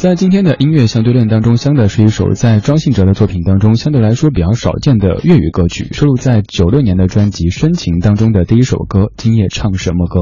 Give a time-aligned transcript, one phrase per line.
[0.00, 10.20] 在今天的音乐相对论当中，相对是一首在庄信哲的作品当中相对来说比较少见的粤语歌曲，收录在九六年的专辑《深情》当中的第一首歌《今夜唱什么歌》。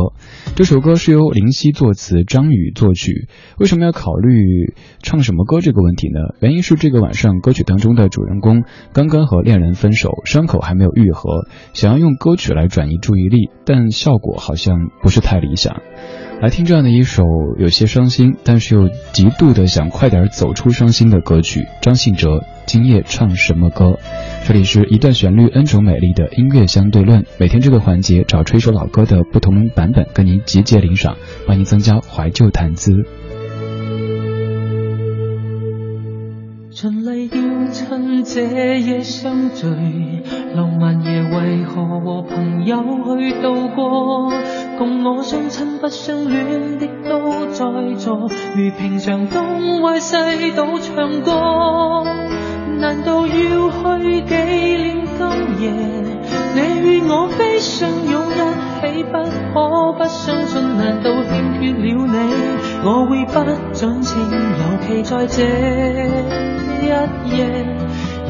[0.56, 3.28] 这首歌是由林夕作词，张宇作曲。
[3.60, 6.18] 为什么要考虑唱什么歌这个问题呢？
[6.40, 15.76] 原因是这个晚上歌曲当中的主人公刚刚和恋人分手，伤口还没有愈合，想要用歌曲来转移注意力，但效果好像不是太理想。
[16.40, 17.24] 来听这样的一首
[17.58, 21.66] 有些伤心，但是又极度的想快点走出伤心的歌曲。
[21.82, 22.28] 张信哲
[22.64, 23.86] 《今夜唱什么歌》。
[24.46, 27.24] 这里是一段旋律，n 种美丽的音乐相对论。
[27.40, 31.16] 每天这个环节找出一首老歌的不同版本，跟您集结领赏，
[31.48, 32.92] 帮您增加怀旧谈资。
[44.78, 47.64] 共我相亲不相恋的都在
[47.96, 50.14] 座，如平常东歪西
[50.52, 52.04] 倒唱歌。
[52.78, 53.28] 难道要
[53.98, 56.18] 去纪念今夜？
[56.54, 58.40] 你与我非相拥一
[58.78, 60.62] 起，不可不相信。
[60.78, 64.22] 难道欠缺了你，我会不准情？
[64.30, 65.42] 尤其在这
[66.82, 67.66] 一夜，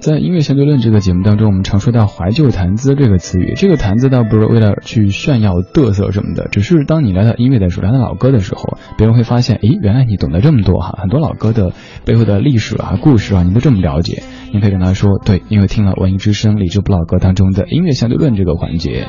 [0.00, 3.52] 在音乐相对论这个节目当中，我们常说到“怀旧谈资”这个词语。
[3.54, 10.98] 这个谈资倒不是为了去炫耀、嘚瑟什么的，只是当你聊到音乐的时候，聊到老歌的时候，别人会发现，诶，原来你懂得这么多哈！
[11.00, 11.70] 很多老歌的
[12.04, 14.24] 背后的历史啊、故事啊，你都这么了解。
[14.52, 19.06] 你可以跟他说，对，因为听了文艺之声里就不老歌当中的音乐相对论这个环节。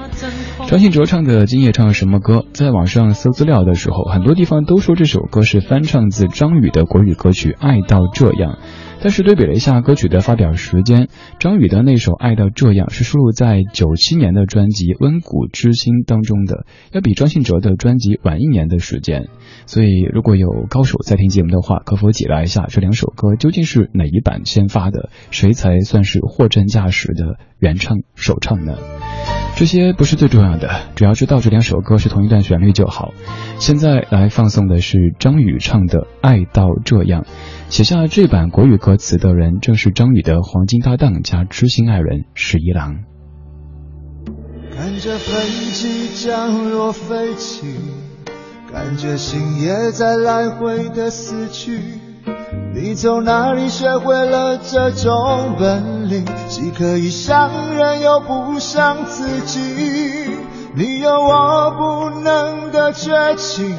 [0.68, 2.36] 张信哲唱的《今夜唱什么歌》？
[2.54, 8.54] 在网上搜资料的时候，很多地方都说这首歌是翻唱自张宇的国语歌曲《爱到这样》。
[9.02, 11.08] 但是对比了一下歌曲的发表时间，
[11.40, 19.30] 张宇的那首《爱到这样》是收录在九七年的专辑《温古知新》当中的，要比张信哲的专辑晚一年的时间。
[19.66, 28.76] 所以，如果有高手在听节目的话，可否解答一下这两首歌究竟是哪一版先发的，谁才算是货真价实的原唱首唱呢？
[29.60, 33.12] 这些不是最重要的，只要知道这两首歌是同一段旋律就好。
[33.60, 37.24] 现在来放送的是张宇唱的《爱到这样》，
[37.68, 43.00] 写下这版国语歌词的人正是张宇的黄金搭档加知心爱人十一郎。
[44.74, 47.68] 看着喷气降落飞起，
[48.72, 52.00] 感觉心也在来回的死去。
[52.72, 59.60] 你从哪里学会了这种本领，既可以伤人又不伤自己？
[60.76, 63.76] 你有我不能的绝情，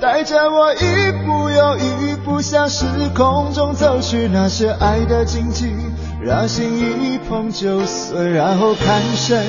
[0.00, 4.28] 带着我一步又一步向时空中走去。
[4.32, 5.74] 那些爱的禁忌，
[6.22, 9.44] 让心一碰就碎，然后看谁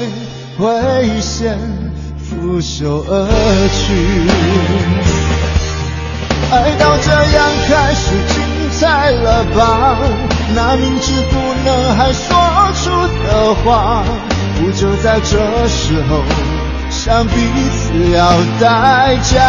[0.57, 1.55] 会先
[2.17, 3.28] 拂袖而
[3.69, 5.22] 去。
[9.22, 9.97] 了吧？
[10.56, 12.35] 那明知不能还说
[12.84, 14.03] 出的话，
[14.57, 15.38] 不就在这
[15.68, 16.24] 时候
[16.90, 18.28] 向彼此要
[18.59, 19.40] 代价？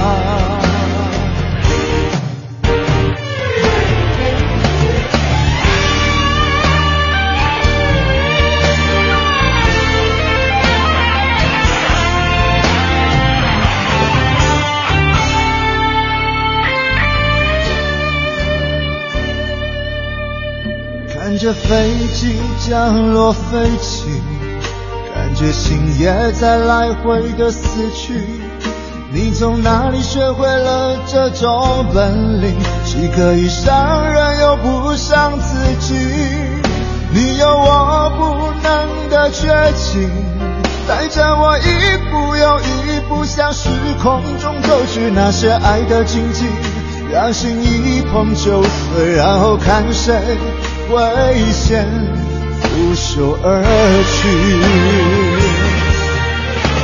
[21.46, 24.20] 着飞机降落，飞起，
[25.14, 28.20] 感觉心也在来回的死去。
[29.12, 32.52] 你从哪里学会了这种本领，
[32.84, 35.94] 既可以伤人又不伤自己？
[37.14, 39.46] 你有我不能的绝
[39.76, 40.10] 情，
[40.88, 43.68] 带着我一步又一步向时
[44.02, 46.44] 空中走去，那些爱的禁忌，
[47.12, 50.16] 让心一碰就碎，然后看谁。
[50.88, 51.84] 危险，
[52.62, 53.62] 拂袖而
[54.14, 54.56] 去。